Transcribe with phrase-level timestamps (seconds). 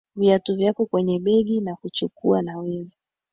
[0.15, 2.89] viatu vyako kwenye begi na kuchukua na wewe